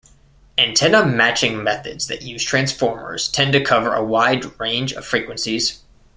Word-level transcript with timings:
Antenna 0.57 1.05
matching 1.05 1.63
methods 1.63 2.07
that 2.07 2.23
use 2.23 2.41
transformers 2.43 3.27
tend 3.27 3.53
to 3.53 3.63
cover 3.63 3.93
a 3.93 4.03
wide 4.03 4.59
range 4.59 4.93
of 4.93 5.05
frequencies. 5.05 5.83